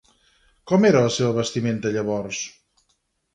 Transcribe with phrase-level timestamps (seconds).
[0.71, 2.41] Com era la seva vestimenta llavors?